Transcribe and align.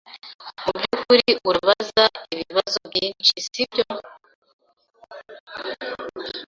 Mubyukuri 0.61 1.29
urabaza 1.49 2.03
ibibazo 2.33 2.77
byinshi, 2.89 3.33
sibyo? 3.49 3.83